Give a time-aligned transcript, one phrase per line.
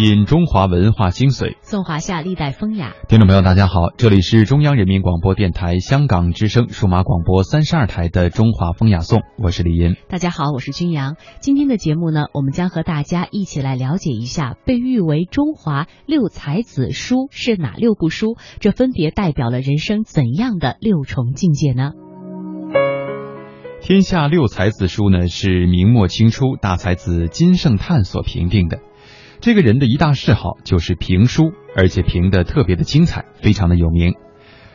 [0.00, 2.94] 品中华文化精髓，颂华夏历代风雅。
[3.06, 9.96] 听众朋友，大家好，这里是中央人民广播电台香港之声数码广播三十二台的中华风雅颂，我是李银。
[10.08, 11.16] 大家好，我是君阳。
[11.40, 21.90] 今天的节目呢，我们将和大家一起来了解一下被誉为中华六才子书是哪六部书，这分别代表了人生怎样的六重境界呢？
[23.82, 28.78] 天下六才子书呢，是明末清初大才子金圣叹所评定的。
[29.40, 34.14] 这个人的一大嗜好就是评书，而且评的特别的精彩，非常的有名。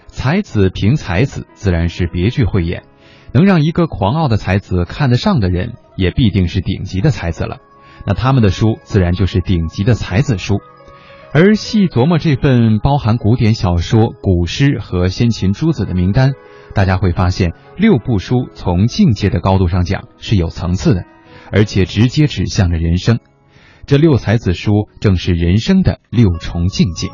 [0.07, 2.83] 才子评才子，自然是别具慧眼，
[3.31, 7.57] 能让一个狂傲的才子看得上的人，也必定是顶级的才子了。
[8.07, 10.57] 那他们的书自然就是顶级的才子书。
[11.31, 16.31] 而细琢磨这份包含古典小说、古诗和先秦诸子的名单，
[16.73, 21.03] 大家会发现，六部书从境界的高度上讲是有层次的，
[21.51, 23.19] 而且直接指向了人生。
[23.87, 27.07] 这六才子书正是人生的六重境界。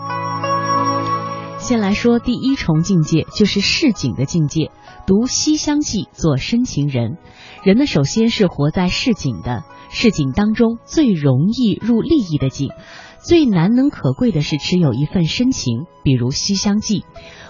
[1.59, 4.71] 先来说第一重境界，就是市井的境界。
[5.05, 7.17] 读《西厢记》做深情人，
[7.63, 12.69] 人呢首先是活在市井的，市井当中最容易入利益的井，
[13.21, 15.87] 最难能可贵的是持有一份深情。
[16.03, 16.99] 比如《西厢记》，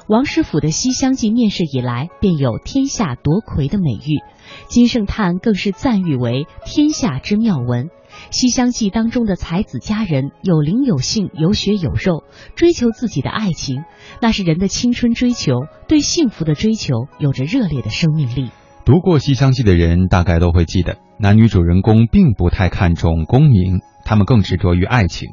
[0.08, 4.24] 王师傅的《西厢记》面世以来便有天下夺魁的美誉，
[4.68, 7.86] 金圣叹更是赞誉为天下之妙文。
[8.30, 12.24] 《西厢记》当中的才子佳人有灵有性有血有肉，
[12.56, 13.84] 追求自己的爱情，
[14.22, 15.54] 那是人的青春追求，
[15.88, 18.52] 对幸福的追求有着热烈的生命力。
[18.86, 25.30] 读过《西厢记》的人大概都会记得，男女主人公并不太看重功名，他们更执着于爱情。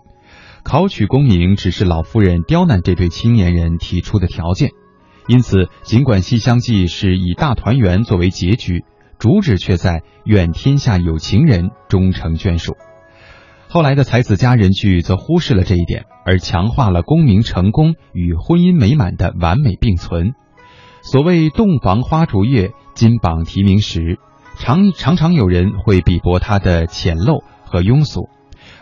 [0.65, 4.71] 考取功名只是老夫人刁难这对青年人提出的条件，
[5.27, 8.85] 因此尽管《西厢记》是以大团圆作为结局。
[9.19, 12.77] 主旨却在愿天下有情人终成眷属。
[13.69, 20.33] 后来的才子佳人剧则忽视了这一点，而强化了功名成功与婚姻美满的完美并存。
[21.03, 24.19] 所谓洞房花烛夜，金榜题名时，
[24.57, 28.29] 常常常有人会鄙驳它的浅陋和庸俗。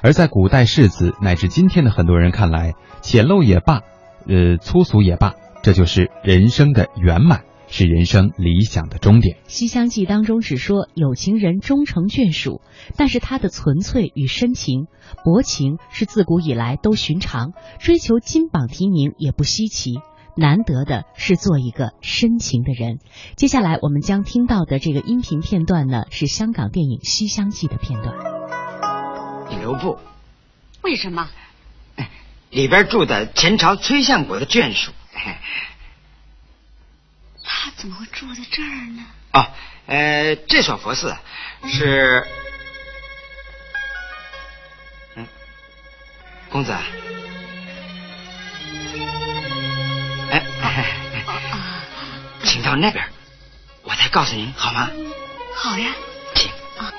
[0.03, 3.81] 而在古代士子乃至今天的很多人看来，浅陋也罢，
[4.29, 7.43] 呃，粗俗也罢，这就是人生的圆满。
[7.79, 9.37] 是人生理想的终点。
[9.49, 12.63] 《西厢记》当中只说有情人终成眷属，
[12.97, 14.87] 但是他的纯粹与深情、
[15.27, 19.97] 薄情是自古以来都寻常，追求金榜题名也不稀奇。
[20.39, 22.99] 难得的是做一个深情的人。
[23.37, 28.15] 接下来我们将听到的这个音频片段呢，是香港电影《西厢记》的片段。
[29.61, 29.99] 留步。
[30.83, 31.29] 为什么？
[32.49, 34.93] 里边住的前朝崔相国的眷属。
[37.49, 39.07] 他怎么会住在这儿呢？
[39.33, 39.47] 哦，
[39.87, 41.17] 呃，这所佛寺
[41.69, 42.27] 是，
[45.15, 45.27] 嗯，
[46.51, 46.73] 公子，
[50.31, 50.43] 哎，
[52.43, 53.05] 请到那边，
[53.83, 54.91] 我再告诉您好吗？
[55.55, 55.95] 好呀，
[56.35, 56.51] 请。
[56.79, 56.93] 啊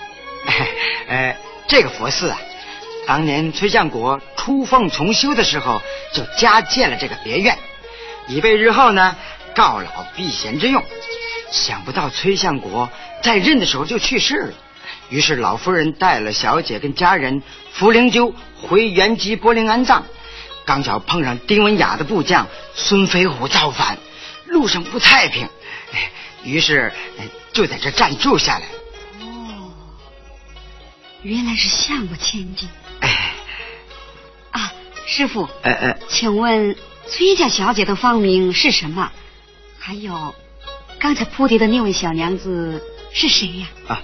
[1.10, 1.38] 哎，
[1.68, 2.40] 这个佛寺啊，
[3.06, 5.82] 当年崔相国出奉重修的时候，
[6.14, 7.58] 就加建了这个别院，
[8.28, 9.16] 以备日后呢。
[9.58, 10.86] 告老避嫌之用，
[11.52, 12.92] 想不到崔相国
[13.24, 14.54] 在任的时候就去世了，
[15.10, 17.42] 于是老夫人带了小姐跟家人
[17.74, 20.04] 扶灵柩回原籍柏林安葬，
[20.64, 22.46] 刚巧碰上丁文雅的部将
[22.76, 23.98] 孙飞虎造反，
[24.46, 25.50] 路上不太平，
[26.44, 26.94] 于是
[27.52, 28.66] 就在这暂住下来。
[29.22, 29.74] 哦，
[31.24, 32.70] 原来是相国千金。
[33.00, 33.34] 哎，
[34.52, 34.72] 啊，
[35.08, 36.76] 师傅，呃呃，请问
[37.10, 39.12] 崔家小姐的芳名是什么？
[39.88, 40.36] 还有，
[41.00, 42.84] 刚才扑蝶的那位小娘子
[43.14, 43.68] 是谁呀？
[43.88, 44.04] 啊，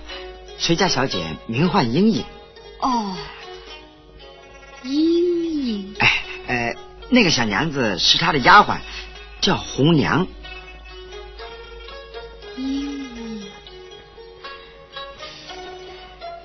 [0.58, 2.24] 崔家小姐名唤莺莺。
[2.80, 3.18] 哦，
[4.84, 5.96] 莺莺。
[6.00, 6.76] 哎，呃，
[7.10, 8.78] 那个小娘子是她的丫鬟，
[9.42, 10.26] 叫红娘。
[12.56, 13.44] 莺莺，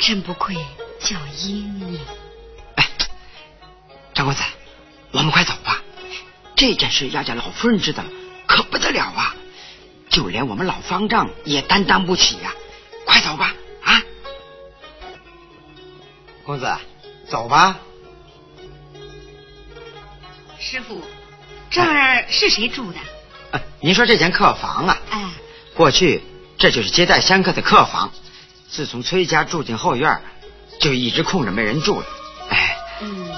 [0.00, 0.56] 真不愧
[0.98, 2.00] 叫莺莺。
[2.74, 2.88] 哎，
[4.14, 4.42] 张公子，
[5.12, 5.80] 我们快走吧，
[6.56, 8.10] 这件事要叫老夫人知道了。
[8.48, 9.36] 可不得了啊！
[10.08, 12.52] 就连我们老方丈也担当不起呀！
[13.04, 14.02] 快走吧，啊！
[16.44, 16.66] 公子，
[17.28, 17.78] 走吧。
[20.58, 21.02] 师傅，
[21.70, 23.60] 这儿是谁住的？
[23.80, 24.98] 您说这间客房啊？
[25.10, 25.30] 哎，
[25.74, 26.22] 过去
[26.56, 28.10] 这就是接待香客的客房。
[28.70, 30.20] 自从崔家住进后院，
[30.80, 32.06] 就一直空着没人住了。
[32.48, 33.28] 哎，嗯，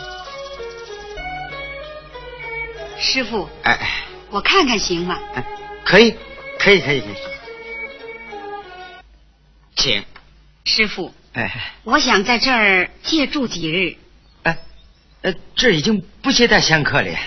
[2.98, 4.00] 师傅，哎哎。
[4.31, 5.19] 我看看行吗？
[5.85, 6.15] 可以，
[6.59, 7.15] 可以，可以，可以，
[9.77, 10.05] 请
[10.65, 11.12] 师傅。
[11.32, 13.97] 哎，我想在这儿借住几日。
[14.43, 14.59] 哎，
[15.23, 17.19] 呃，这已经不接待香客了。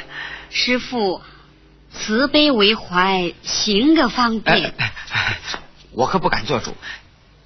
[0.49, 1.21] 师傅，
[1.91, 4.73] 慈悲为怀，行个方便。
[5.91, 6.75] 我可不敢做主，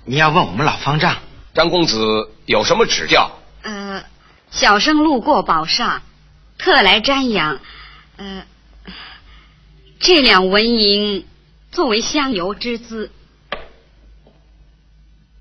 [0.06, 1.18] 你要问我们老方丈。
[1.54, 3.32] 张公子有什么指教？
[3.64, 4.04] 呃，
[4.52, 6.02] 小生路过宝刹，
[6.58, 7.60] 特来瞻仰。
[8.18, 8.44] 呃，
[10.00, 11.26] 这两纹银
[11.72, 13.12] 作为香油之资。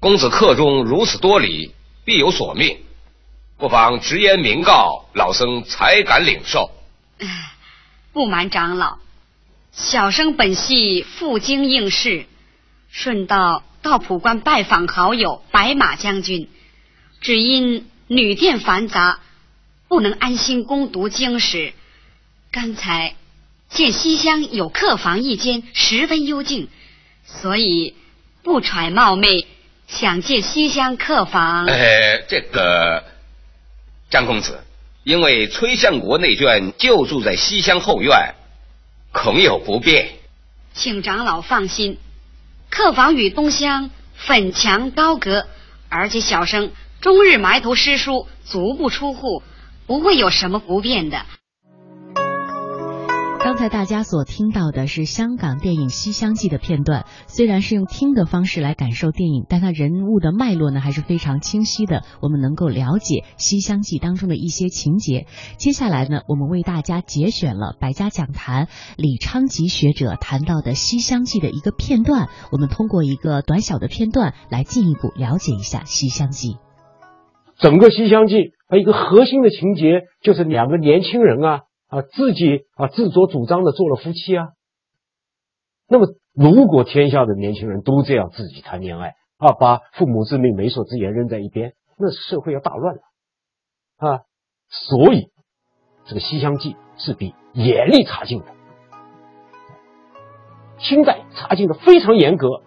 [0.01, 1.75] 公子客中如此多礼，
[2.05, 2.79] 必有所命，
[3.59, 6.71] 不妨直言明告，老僧才敢领受。
[8.13, 8.99] 不瞒长老，
[9.73, 12.27] 小生本系赴京应试，
[12.91, 13.63] 顺道。
[13.83, 16.49] 到普关拜访好友白马将军，
[17.21, 19.21] 只因旅店繁杂，
[19.87, 21.73] 不能安心攻读经史。
[22.51, 23.15] 刚才
[23.77, 26.69] 见西厢有客房一间，十分幽静，
[27.27, 27.95] 所以
[28.43, 29.47] 不揣冒昧，
[29.87, 31.67] 想借西厢客房。
[31.67, 33.05] 呃，这个
[34.09, 34.65] 张公子，
[35.05, 38.35] 因为崔相国内眷就住在西厢后院，
[39.13, 40.09] 恐有不便，
[40.73, 41.99] 请长老放心。
[42.71, 45.47] 客房与东厢粉墙高阁，
[45.91, 46.73] 而且小生
[47.03, 49.43] 终日埋头诗书，足不出户，
[49.87, 51.27] 不会有什么不便的。
[53.47, 65.27] 刚才大家所听到的是香港电影《西厢记》的片段，虽然是用听的方式来感受电影，但它人物的脉络呢还是非常清晰的，我们能够了解《西厢记》当中的一些情节。
[65.59, 68.67] 接下来呢，我们为大家节选了百家讲坛
[68.97, 76.55] 李昌吉学者谈到的《西厢记》的一个片段，我们通过一个短小的片段来进一步了解一下《西厢记》。
[77.61, 78.35] 整个《西厢记》
[78.67, 81.61] 它一个核心的情节就是两个年轻人啊。
[81.89, 84.49] 啊，自己啊自作主张的做了夫妻啊。
[85.89, 93.03] 那么，如果天下的年轻人都这样自己谈恋爱啊，把父母之命、媒妁之言扔在一边，那社会要大乱了
[93.99, 94.21] 啊。
[94.69, 95.31] 所以，
[96.07, 98.47] 这个《西厢记》是比严厉查禁的，
[100.79, 102.63] 清代查禁的非常严格。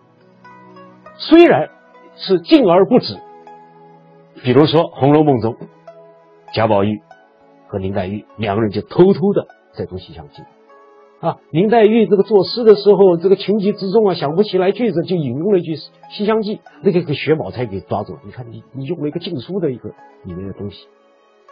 [1.17, 1.69] 虽然
[2.15, 3.19] 是禁而不止，
[4.43, 5.57] 比如说《红楼梦》中
[6.53, 7.01] 贾宝玉。
[7.69, 10.41] 和林黛玉两个人就偷偷的在读《西厢记》
[11.25, 11.37] 啊。
[11.51, 15.75] 林黛玉这个作诗的时候，这个情急之中啊，想不起来句子，就引用了一句
[16.09, 18.17] 《西厢记》，那个给薛宝钗给抓住。
[18.25, 19.89] 你看，你你用了一个禁书的一个
[20.23, 20.87] 里面的东西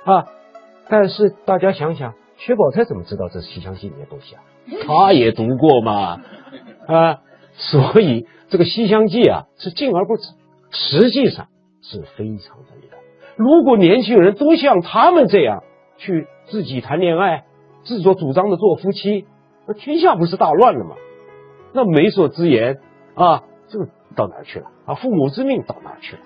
[0.04, 0.26] 啊。
[0.90, 4.42] 但是大家想想，薛宝钗怎么知道这是《西厢记》里面东西啊？
[4.88, 6.20] 他也读过嘛
[6.88, 7.20] 啊。
[7.54, 10.24] 所以这个《西厢记》啊是禁而不止，
[10.72, 11.48] 实际上
[11.84, 12.98] 是非常的厉害。
[13.36, 15.62] 如果年轻人都像他们这样。
[15.98, 17.46] 去自己谈恋爱，
[17.84, 19.28] 自作主张的做夫妻，
[19.68, 20.96] 那天下不是大乱了吗？
[21.74, 22.80] 那媒妁之言
[23.16, 24.96] 啊，这个到哪去了啊？
[24.96, 26.22] 父母之命到哪去了？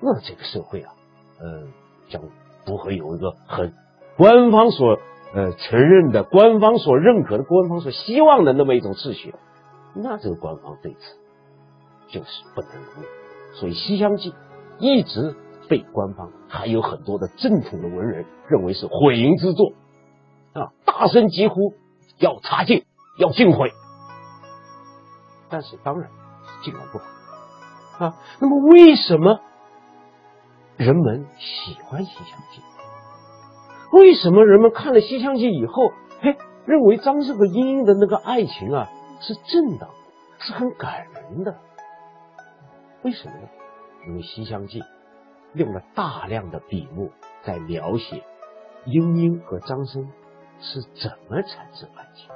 [0.00, 0.92] 那这个社会啊，
[1.40, 1.68] 呃，
[2.08, 2.22] 将
[2.64, 3.74] 不会有一个很
[4.16, 4.98] 官方所
[5.34, 9.34] 呃承认的、官方所认可的、官方所希望的那么一种秩序。
[9.94, 10.98] 那这个官方对此
[12.08, 13.04] 就是不能容忍。
[13.54, 14.30] 所以《西厢记》
[14.78, 15.36] 一直。
[15.70, 19.72] 被官方还有很多的正统的文人认为是毁淫之作
[20.52, 21.74] 啊，大声疾呼
[22.18, 22.84] 要查禁，
[23.18, 23.70] 要禁毁。
[25.48, 26.10] 但是当然
[26.44, 26.98] 是禁而不
[28.04, 28.16] 啊。
[28.40, 29.38] 那么为什么
[30.76, 32.60] 人们喜欢《西厢记》？
[33.96, 38.88] 为什么人们看了《西厢记》以后，嘿，认为张氏和莺莺的那个爱情啊
[39.20, 39.88] 是正当，
[40.40, 41.54] 是很感人的？
[43.02, 43.48] 为什么呢？
[44.08, 44.80] 因为《西厢记》。
[45.54, 47.08] 用了大量的笔墨
[47.44, 48.22] 在描写
[48.86, 50.08] 莺莺和张生
[50.60, 52.28] 是怎么产生爱情。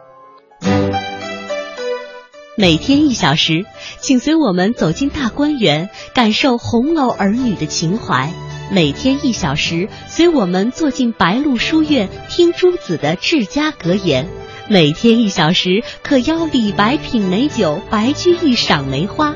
[2.57, 3.65] 每天一小时，
[3.99, 8.31] 请随我们走进大观园，感受红楼儿女的情怀；
[8.73, 14.27] 每天一小时，随我们坐进白鹿书院，听朱子的治家格言；
[14.69, 19.35] 每天一小时，可邀李白品美酒，白居易赏梅花。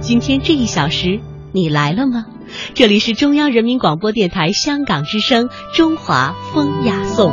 [0.00, 1.20] 今天这一小时，
[1.52, 2.26] 你来了吗？
[2.74, 7.32] 这里是中央人民广播电台香港之声《中华风雅颂》。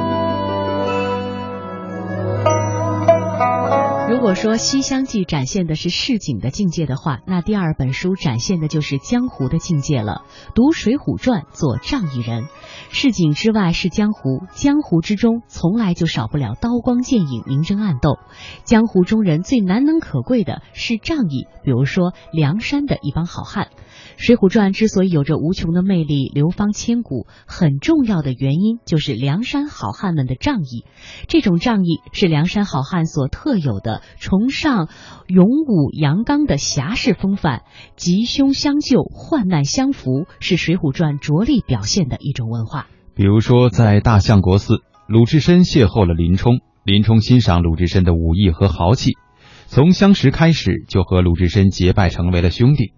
[4.17, 10.23] 如果说《西厢记》展现的是市井的境界的话，那第二本书展现的就是江湖的境界了。
[10.55, 12.45] 读《水浒传》，做仗义人。
[12.89, 18.17] 市井之外是江湖，江湖之中从来就少不了刀光剑影、明争暗斗。
[18.63, 23.67] 江湖中人最难能可贵的是仗义，比如说梁山的一帮好汉。
[24.17, 30.85] 《水浒传》之所以有着无穷的魅力、流芳千古，很重要的原因就是梁山好汉们的仗义。
[31.27, 34.89] 这种仗义是梁山好汉所特有的，崇尚
[35.27, 37.61] 勇武阳刚的侠士风范，
[37.95, 42.87] 吉凶相救、患难相扶，是《水浒传》着力表现的一种文化。
[43.15, 49.13] 比如说，在大相国寺，鲁智深邂逅了林冲，林冲欣赏鲁智深的武艺和豪气，
[49.65, 52.93] 从相识开始就和鲁智深结拜成为了兄弟。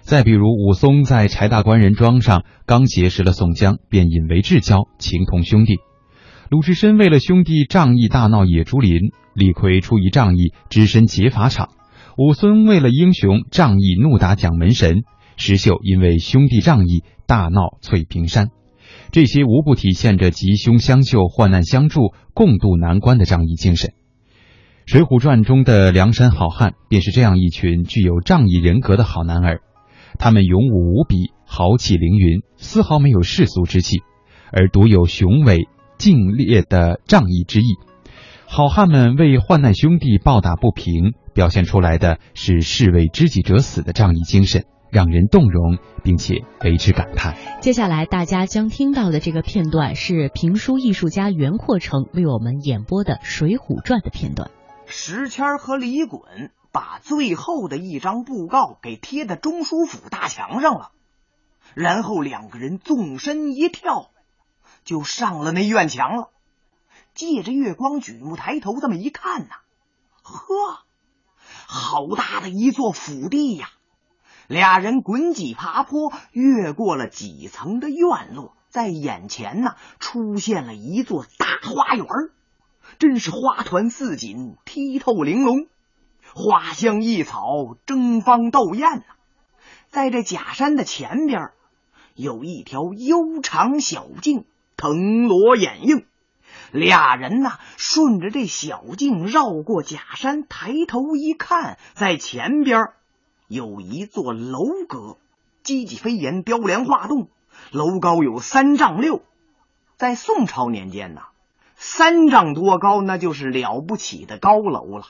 [0.00, 5.76] 再比如，武松在柴大官人庄上刚结识了宋江，便引为至交，情同兄弟。
[6.52, 11.68] 鲁智深为了兄弟仗义大闹野猪林，李逵出于仗义只身劫法场；
[12.18, 15.04] 武松为了英雄仗义怒打蒋门神，
[15.38, 18.48] 石秀因为兄弟仗义大闹翠屏山。
[19.12, 23.88] 这些无不体现着吉凶相救、患难相助、共度难关的仗义精神。
[24.84, 29.62] 《水浒传》中的梁山好汉便是这样一群具有仗义人格的好男儿，
[30.18, 34.02] 他们勇武无比，豪气凌云，丝毫没有世俗之气，
[34.52, 35.66] 而独有雄伟
[36.02, 37.76] 劲烈的仗义之意。
[38.48, 44.64] 好汉们为患难兄弟抱打不平，表现出来的是士为知己者死的仗义精神。
[44.90, 47.34] 让人动容，并且为之感叹。
[47.62, 54.50] 接下来大家将听到的这个片段是评书艺术家袁阔成为我们演播的《水浒传》的片段。
[54.84, 60.90] 石谦和李衮把最后的一张布告给贴在中书府大墙上了，
[61.74, 64.10] 然后两个人纵身一跳，
[64.84, 66.30] 就上了那院墙了。
[67.14, 69.56] 借着月光，举目抬头，这么一看呐，
[70.22, 70.84] 呵，
[71.66, 73.68] 好大的一座府邸呀！
[74.48, 82.06] 俩人滚几爬坡，越过了几层的院落，在眼前呢出现了一座大花园
[82.98, 85.68] 真是花团似锦，剔透玲珑，
[86.34, 89.04] 花香异草，争芳斗艳呐。
[89.90, 91.50] 在这假山的前边，
[92.14, 94.44] 有一条悠长小径，
[94.82, 96.06] 藤萝掩映。
[96.72, 102.88] 俩人呢顺着这小径绕过假山，抬头一看，在前边。
[103.46, 104.58] 有一座楼
[104.88, 105.18] 阁，
[105.62, 107.28] 积积飞檐，雕梁画栋，
[107.70, 109.22] 楼高有三丈六。
[109.96, 111.20] 在宋朝年间呢，
[111.76, 115.04] 三丈多高那就是了不起的高楼了，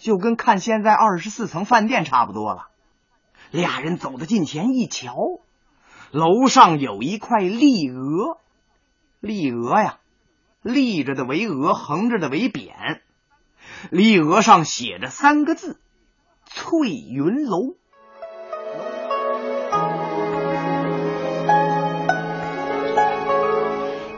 [0.00, 2.68] 就跟看现在二十四层饭店差不多了。
[3.50, 5.14] 俩人走到近前一瞧，
[6.12, 8.38] 楼上有一块立额，
[9.22, 10.00] 立额呀，
[10.62, 12.98] 立着的为额，横着的为匾。
[13.90, 15.80] 立额上写着三个字。
[16.44, 17.76] 翠云楼。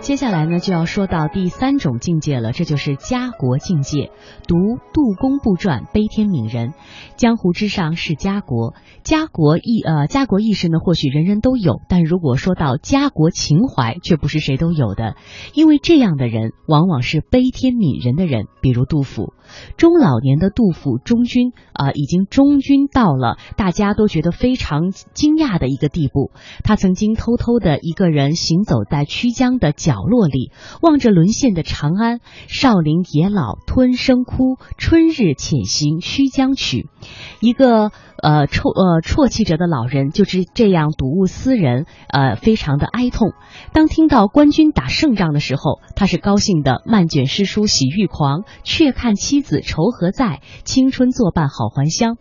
[0.04, 4.10] 接下来呢，就要说到第三种境界了，这就是家国境界。
[4.46, 4.56] 读
[4.92, 6.74] 《杜工部传》，悲天悯人，
[7.16, 15.16] 江湖之上是家国，家国意呃家国意识呢，或许人人都有，但如果说到家国情怀，却不是谁都有的，
[15.54, 19.32] 因为这样的人往往是悲天悯人的人，比如杜甫。
[19.78, 26.30] 中老年的杜甫忠君啊，已经忠君到了大家都觉得非常惊讶的一个地步。
[26.62, 30.50] 他曾经偷偷的一个人行走在曲江的角角落里，
[30.82, 32.20] 望着沦陷的长安。
[32.48, 36.88] 少林野老吞声哭，春日潜行须将曲。
[37.40, 37.92] 一个
[38.24, 43.32] 呃啜呃啜泣着的老人，就是这样睹物思人，呃，非常的哀痛。
[43.74, 52.16] 当听到官军打胜仗的时候，他是高兴的，漫卷诗书喜欲狂，却看妻子愁何在，青春作伴好还乡。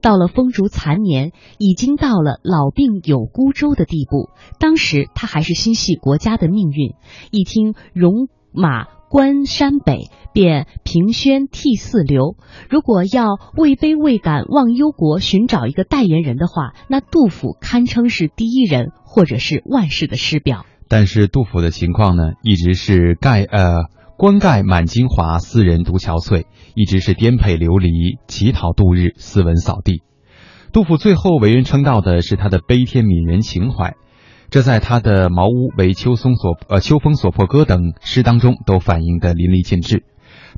[0.00, 4.30] 到了风烛残年，已经到了老病有孤舟的地步。
[4.60, 6.94] 当时他还是心系国家的命运，
[7.32, 8.97] 一听戎马。
[9.08, 12.36] 关山北，便平宣涕泗流。
[12.68, 20.66] 如果要位卑未敢忘忧国，寻找一个代言人的话，那杜甫堪称是第一人，或者是万世的师表。
[20.88, 23.84] 但是杜甫的情况呢，一直是盖呃
[24.16, 30.02] 冠盖满京华，斯人独憔悴，一直是颠沛流离，乞讨度日，斯文扫地。
[30.72, 33.96] 杜甫最后为人称道的是他的悲天悯人情怀。
[34.50, 40.04] 这在他的《茅屋为秋松所呃秋风所破歌》等诗当中都反映的淋漓尽致。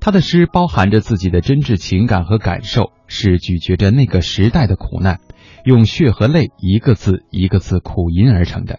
[0.01, 5.19] 他的诗包含着自己的真挚情感和感受，是咀嚼着那个时代的苦难，
[5.65, 8.79] 用血和泪一个字一个字苦吟而成的。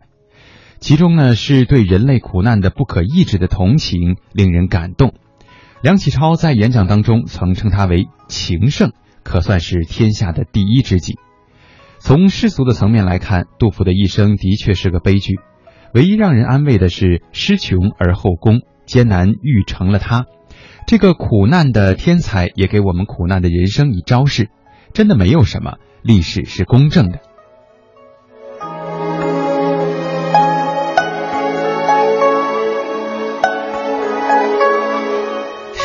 [0.79, 5.13] 其中呢，是对人类苦难的不可抑制的同情，令人感动。
[5.81, 11.15] 梁启超在演讲当中曾称他为情圣，可算是天下的第一知己。
[12.03, 15.39] 从世俗的层面来看，杜甫的一生的确是个悲剧。
[15.93, 20.25] 唯一让人安慰的是，失穷而后功，艰难育成了他。
[20.87, 24.49] 这个苦难的天才，也给我们苦难的人生以昭示。
[24.93, 27.19] 真的没有什么，历史是公正的。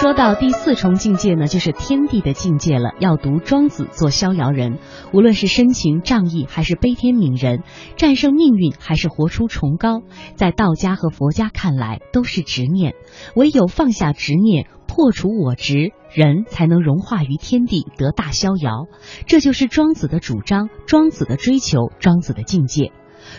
[0.07, 2.93] 说到第四重境界呢，就是天地的境界了。
[3.01, 4.79] 要读庄子做逍遥人，
[5.13, 7.65] 无论是深情仗义，还是悲天悯人，
[7.97, 10.03] 战胜命运，还是活出崇高，
[10.37, 12.95] 在道家和佛家看来都是执念。
[13.35, 18.87] 唯有放下执念，破除我执，人才能融化于天地，得大逍遥。
[19.27, 22.93] 这就是庄子的主张，庄子的追求，庄子的境界。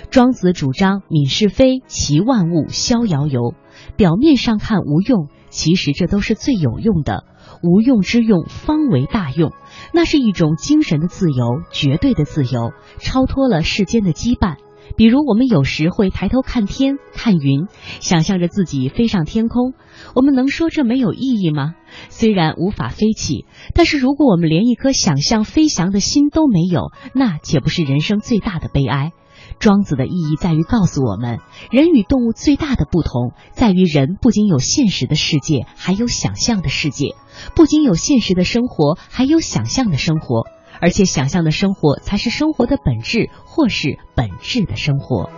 [0.09, 3.53] 庄子主张泯是非，齐万物，逍遥游。
[3.95, 7.23] 表面上看无用，其实这都是最有用的。
[7.63, 9.51] 无用之用，方为大用。
[9.93, 14.57] 那是一种精神的自由，绝对的自由，超脱了世间的羁绊。
[14.95, 17.67] 比如，我们有时会抬头看天、看云，
[17.99, 19.73] 想象着自己飞上天空。
[20.15, 21.75] 我们能说这没有意义吗？
[22.09, 29.11] 虽然无法飞起，但是如果我们连一颗想象飞翔的心都没有，那岂不是人生最大的悲哀？
[29.59, 31.39] 庄子的意义在于告诉我们，
[31.71, 37.15] 人与动物最大的不同在于，人不仅有现实的世界，还有想象的世界；
[37.55, 40.45] 不仅有现实的生活，还有想象的生活。
[40.79, 45.31] 而且，想象的生活才是生活的本质，或是本质的生活。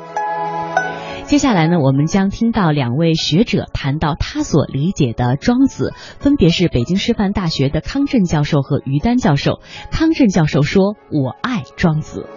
[1.25, 9.61] 接下来呢，我们将听到两位学者谈到他所理解的庄子，分别是北京师范大学的康震教授和于丹教授。
[9.91, 12.27] 康震教授说：“我爱庄子。”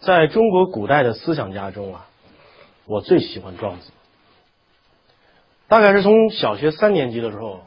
[0.00, 2.06] 在中国古代的思想家中啊，
[2.86, 3.92] 我最喜欢庄子。
[5.68, 7.60] 大概是从小学三年级的时候，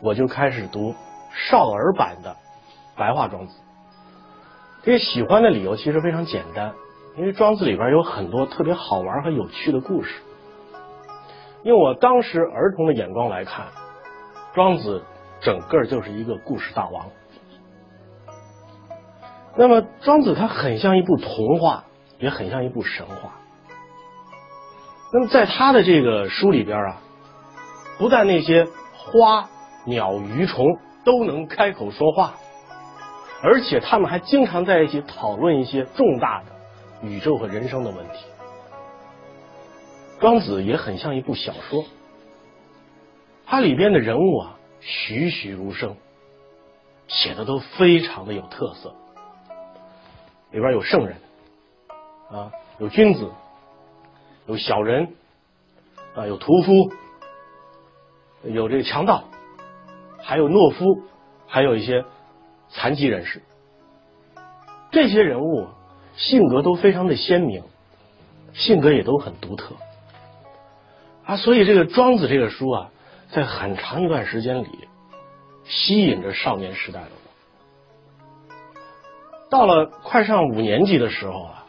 [0.00, 0.94] 我就开始读
[1.34, 2.36] 少儿版的
[2.96, 3.54] 白话庄子。
[4.84, 6.74] 这个喜欢的理由其实非常简单，
[7.18, 10.22] 因为庄子里边有很多特别好玩和有趣的故事。
[11.64, 13.66] 用我当时儿童的眼光来看，
[14.54, 15.02] 庄子
[15.40, 17.10] 整个就是一个故事大王。
[19.60, 21.84] 那么庄子他很像一部童话，
[22.18, 23.34] 也很像一部神话。
[25.12, 27.02] 那么在他的这个书里边啊，
[27.98, 29.50] 不但那些花
[29.84, 30.64] 鸟鱼虫
[31.04, 32.36] 都能开口说话，
[33.42, 38.24] 而且他们还经常在一起讨论一些重大的宇宙和人生的问题。
[40.20, 41.84] 庄子也很像一部小说，
[43.44, 45.96] 它里边的人物啊栩栩如生，
[47.08, 48.94] 写的都非常的有特色。
[50.52, 51.16] 里边有圣人
[52.30, 53.30] 啊，有君子，
[54.46, 55.14] 有小人
[56.14, 56.92] 啊，有屠夫，
[58.42, 59.24] 有这个强盗，
[60.18, 61.02] 还有懦夫，
[61.46, 62.04] 还有一些
[62.68, 63.42] 残疾人士。
[64.90, 65.68] 这些人物
[66.16, 67.62] 性格都非常的鲜明，
[68.52, 69.76] 性格也都很独特
[71.24, 71.36] 啊。
[71.36, 72.90] 所以这个庄子这个书啊，
[73.30, 74.68] 在很长一段时间里
[75.64, 77.10] 吸引着少年时代的。
[79.50, 81.66] 到了快上五年级的时候啊，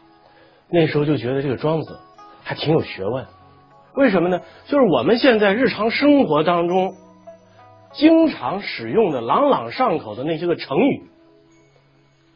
[0.69, 1.99] 那时候就觉得这个庄子
[2.43, 3.25] 还挺有学问。
[3.95, 4.39] 为什么呢？
[4.67, 6.95] 就是我们现在日常生活当中
[7.91, 11.09] 经常使用的朗朗上口的那些个成语，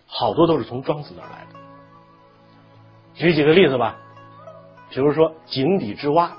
[0.08, 1.60] 好多都是从庄子那儿来的。
[3.14, 3.96] 举几个例子吧，
[4.90, 6.36] 比如说“井底之蛙”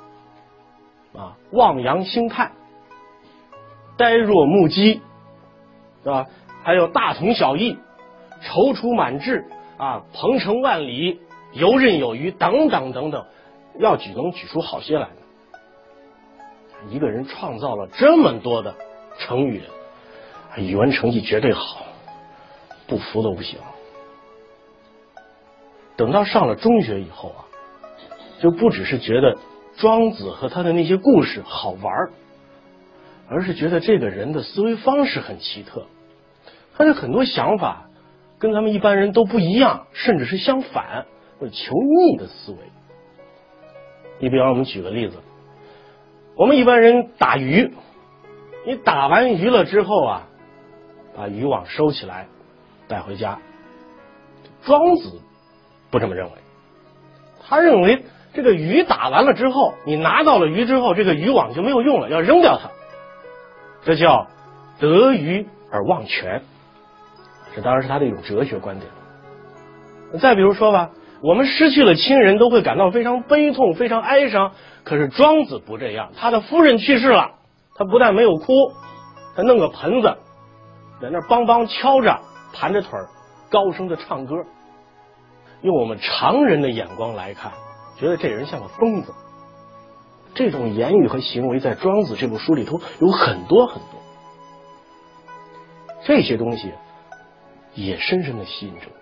[1.17, 2.53] 啊，“望洋兴叹
[3.97, 5.01] ”，“呆若木鸡”，
[6.05, 6.27] 是吧？
[6.63, 7.79] 还有“大同小异”。
[8.43, 9.45] 踌躇满志
[9.79, 11.21] 啊，鹏程万里，
[11.53, 13.27] 游刃有余，等等等等，
[13.79, 15.09] 要举能举出好些来
[16.91, 18.75] 一个人创造了这么多的
[19.19, 19.63] 成语，
[20.57, 21.85] 语文成绩绝对好，
[22.87, 23.59] 不服都不行。
[25.97, 27.45] 等到上了中学以后啊，
[28.41, 29.37] 就不只是觉得
[29.77, 32.11] 庄子和他的那些故事好玩
[33.29, 35.87] 而是觉得这个人的思维方式很奇特，
[36.77, 37.86] 他的很多想法。
[38.39, 41.07] 跟咱们一般人都不一样，甚至是相反，
[41.39, 42.59] 或者求逆的思维。
[44.19, 45.19] 你比方，我们举个例子，
[46.37, 47.73] 我们一般人打鱼，
[48.67, 50.29] 你打完鱼了之后啊，
[51.17, 52.27] 把渔网收起来
[52.89, 53.39] 带回家。
[54.63, 55.21] 庄子
[55.91, 56.33] 不这么认为，
[57.43, 62.71] 他认为这个鱼打完了之后，你拿到了鱼之后，这个渔网就没有用了，要扔掉它。
[63.85, 64.27] 这叫
[64.81, 66.43] 得鱼而忘全。
[67.57, 68.89] 这当然是他的一种哲学观点。
[70.21, 70.91] 再比如说吧，
[71.23, 74.53] 我们失去了亲人都会感到非常悲痛、非常哀伤。
[74.85, 77.31] 可是庄子不这样，他的夫人去世了，
[77.75, 78.53] 他不但没有哭，
[79.35, 80.17] 他弄个盆子
[81.01, 82.21] 在那梆梆敲着，
[82.53, 83.09] 盘着腿儿，
[83.51, 84.35] 高声的唱歌。
[85.63, 87.51] 用我们常人的眼光来看，
[87.99, 89.13] 觉得这人像个疯子。
[90.35, 94.01] 这种言语和行为在庄子这部书里头有很多很多，
[96.05, 96.73] 这些东西。
[97.77, 98.97] 也深深的吸引着我。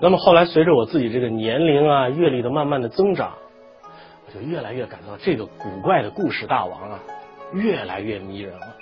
[0.00, 3.34] 那么后来随着我自己这个年龄啊、阅历的慢慢的增长，
[4.26, 7.00] 我就越来越感到这个古怪的故事大王啊，
[7.52, 8.76] 越来越迷人了。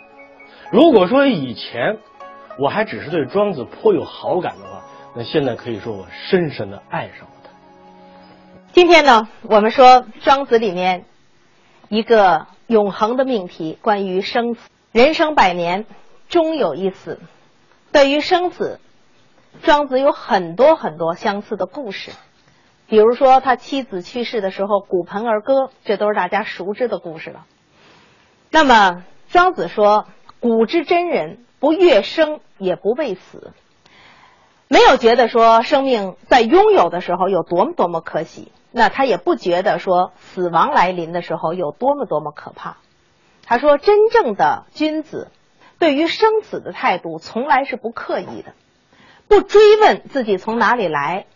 [0.71, 1.99] 如果说以前
[2.59, 4.83] 我还只是对庄子颇有好感的话，
[5.15, 7.51] 那现在可以说我深深的爱上了他。
[8.73, 11.05] 今天呢，我们说庄子里面
[11.89, 14.71] 一个永恒的命题，关于生死。
[14.93, 15.85] 人生百年，
[16.29, 17.21] 终有一死。
[17.93, 18.81] 对于生子，
[19.63, 22.11] 庄子有很多很多相似的故事。
[22.87, 27.47] 比如说，他妻子去世的时候，骨盆而歌，这都是大家熟知的故事了。
[28.51, 30.07] 那么，庄子说
[30.41, 33.53] ：“古之真人，不悦生，也不畏死。”
[34.69, 42.79] 没有觉得说生命在拥有的时候有多么多么可喜，那他也不觉得说死亡来临的时候有多么多么可怕。
[43.45, 45.31] 他说：“真正的君子，
[45.83, 48.55] 对于生死的态度，从来是不刻意的，
[49.27, 51.27] 不追问自己从哪里来。”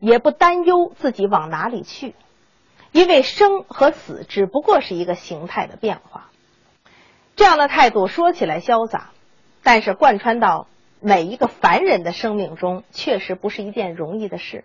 [0.00, 2.14] 也不担忧自己往哪里去，
[2.92, 6.28] 因为生和死只不过是一个形态的变化。
[7.34, 9.10] 这样的态度说起来潇洒，
[9.64, 10.68] 但是贯穿到
[11.00, 14.62] 每一个凡人的生命中，确实不是一件容易的事。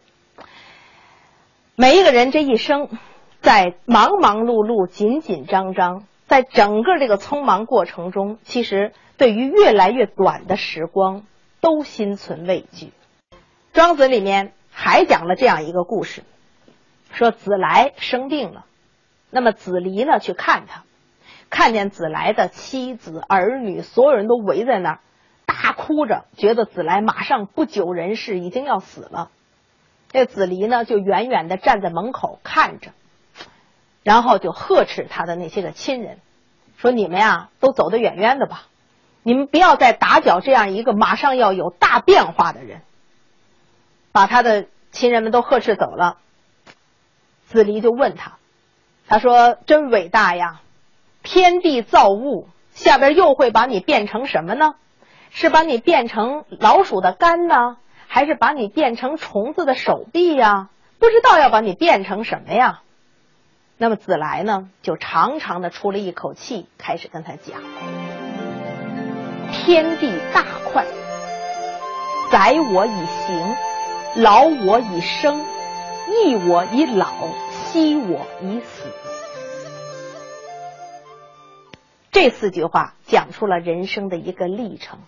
[1.75, 2.89] 每一个人这一生，
[3.41, 11.25] 在忙忙碌碌、紧紧张张，在整个这个匆忙过程中，其实对于越来越短的时光，
[11.61, 12.91] 都心存畏惧。
[13.73, 14.53] 庄子里面。
[14.75, 16.23] 还讲了这样一个故事，
[17.11, 18.65] 说子来生病了，
[19.29, 20.83] 那么子离呢去看他，
[21.51, 24.99] 看见子来的妻子儿女，所有人都围在那儿，
[25.45, 29.29] 大哭着，觉得子来马上不久人世，已经要死了。
[30.09, 32.93] 这子离呢就远远的站在门口看着，
[34.01, 36.17] 然后就呵斥他的那些个亲人，
[36.77, 38.63] 说你们呀都走得远远的吧，
[39.23, 42.81] 你们不要再打搅这样一个马上要有大变化的人。
[44.11, 46.17] 把他的亲人们都呵斥走了，
[47.47, 48.33] 子离就问他，
[49.07, 50.61] 他说：“真伟大呀，
[51.23, 54.75] 天地造物，下边又会把你变成什么呢？
[55.31, 60.69] 是把你变成老鼠的肝呢，还是把你变成虫子的手臂呀？
[60.99, 62.81] 不知道要把你变成什么呀？”
[63.79, 67.59] 那么子来呢，就长长的出了一口气，开始跟他讲
[69.53, 70.85] ：“天地大快，
[72.31, 73.55] 载我以行。”
[74.15, 75.43] 劳我以生，
[76.07, 77.11] 益我以老，
[77.49, 78.83] 息我以死。
[82.11, 84.99] 这四句话讲出了人生的一个历程。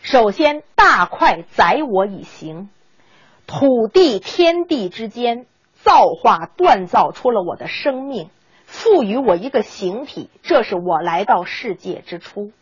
[0.00, 2.68] 首先，大快载我以行，
[3.48, 8.30] 土地天地之间造化锻造出了我的生命，
[8.64, 12.52] 赋予我一个形体，这是我来到世界之初。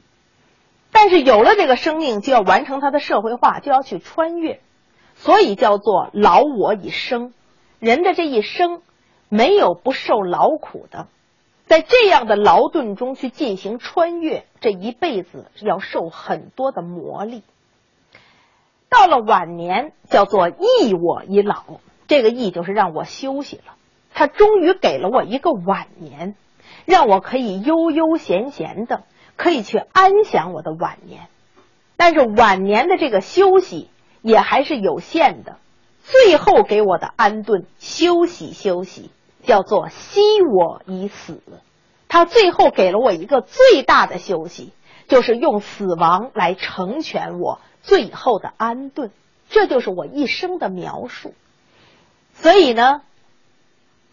[0.93, 4.61] 但是有了这个生命，就要完成它的社会化，就要去穿越。
[5.15, 7.33] 所以叫做劳我以生，
[7.81, 8.83] 人的这一生
[9.29, 11.09] 没有不受劳苦的，
[11.67, 17.43] 在这样的劳顿中去进行穿越，这一辈子要受很多的磨砺。
[18.89, 21.65] 到了晚年，叫做益我以老，
[22.07, 23.75] 这个益就是让我休息了。
[24.15, 26.37] 他终于给了我一个晚年，
[26.87, 29.03] 让我可以悠悠闲闲的，
[29.39, 31.29] 可以去安享我的晚年。
[31.97, 33.89] 但是晚年的这个休息。
[34.21, 35.59] 也还是有限的，
[36.03, 39.11] 最后给我的安顿、休息、休息，
[39.45, 41.41] 叫做惜我以死。
[42.09, 44.73] 他最后给了我一个最大的休息，
[45.07, 49.13] 就是用死亡来成全我最后的安顿。
[49.49, 51.33] 这就是我一生的描述。
[52.35, 53.03] 所以呢，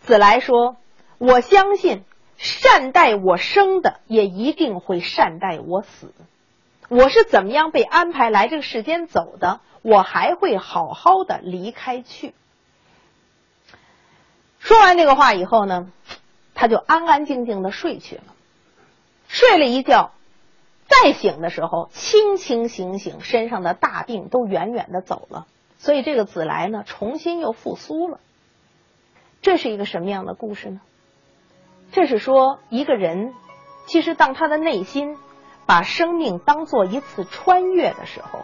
[0.02, 0.78] 子来说，
[1.18, 2.04] 我相信
[2.38, 6.14] 善待我生的，也一定会善待我死。
[6.90, 9.62] 我是怎么样被安排来这个世间走的？
[9.82, 12.34] 我还会好好的离开去。
[14.60, 15.92] 说完这个话以后呢，
[16.56, 18.24] 他就安安静静的睡去了。
[19.28, 20.12] 睡了一觉，
[20.88, 25.46] 再醒的时候，清清醒醒，身上的大病都远远的走了。
[25.78, 28.20] 所以这个子来呢，重新又复苏了。
[29.42, 30.82] 这是一个什么样的故事呢？
[31.92, 33.34] 这是说一个人，
[33.88, 35.16] 其实当他的内心
[35.66, 38.40] 把生命当做一次穿越的时候。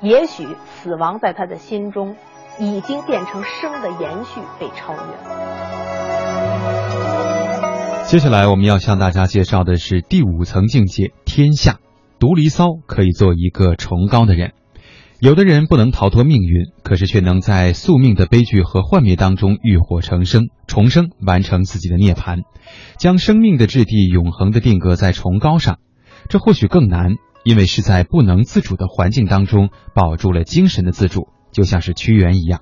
[0.00, 2.16] 也许死亡在他的心中
[2.58, 5.18] 已经变成生的延续，被超越了。
[8.04, 11.78] 接下来我们要向大家介绍的是第五层境界——天下。
[12.18, 14.54] 读《离骚》可以做一个崇高的人。
[15.22, 22.40] 有的人不能逃脱命运，可是却能在宿命的悲剧和幻灭当中浴火重生，重生完成自己的涅槃，
[22.98, 25.78] 将生命的质地永恒的定格在崇高上。
[26.28, 27.14] 这或许更难。
[27.44, 32.60] 因为是在不能自主的环境当中保住了精神的自主，就像是屈原一样。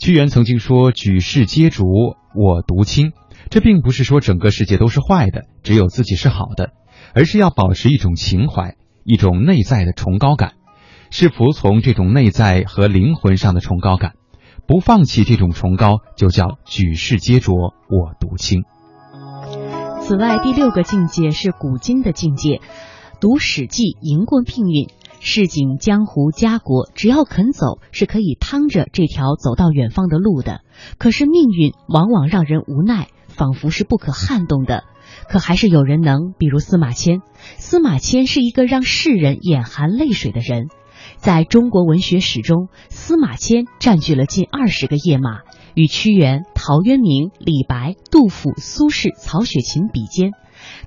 [0.00, 1.86] 屈原曾经说：“举世皆浊，
[2.34, 3.12] 我独清。”
[3.48, 6.70] 这并不是说整个世界都是坏的，只有自己是好的，
[7.14, 10.54] 而是要保持一种情怀，一种内在的崇高感，
[11.14, 14.14] 是服从这种内在和灵魂上的崇高感，
[14.66, 18.62] 不放弃这种崇高，就叫举世皆浊我独清。
[20.00, 22.62] 此外，第六个境界是古今的境界，
[23.20, 24.88] 读《史记》赢过命运。
[25.20, 30.62] 市井江湖家国，只要肯走，是可以趟着这条走到远方的路的。
[30.96, 34.84] 可是命运往往让人无奈，仿佛是不可撼动的。
[35.28, 37.20] 可还是有人能，比如司马迁。
[37.58, 40.68] 司马迁是一个让世人眼含泪水的人，
[41.22, 50.32] 在中国文学史中，司马迁占据了近二十个页码，与屈原、陶渊明、李白、杜甫、苏轼、曹雪芹比肩。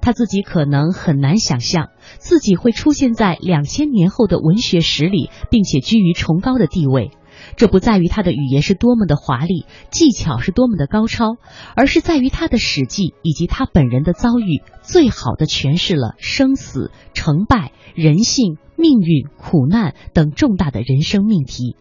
[0.01, 7.11] 他自己可能很难想象，自己会出现在两千年后的文学史里，并且居于崇高的地位。
[7.55, 11.37] 这不在于他的语言是多么的华丽，技巧是多么的高超，
[11.77, 21.75] 而是在于他的史记以及他本人的遭遇，最好的诠释了生死、成败、人性、命运、苦难等重大的人生命题。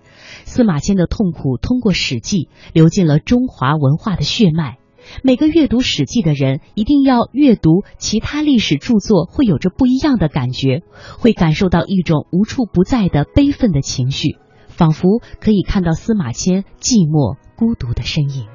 [0.44, 4.78] 司马迁的痛苦通过史记流进了中华文化的血脉。
[5.22, 10.82] 每个阅读《史记》的人，一定要阅读其他历史著作，会有着不一样的感觉，
[11.18, 18.53] 会感受到一种无处不在的悲愤的情绪，仿佛可以看到司马迁寂寞孤独的身影。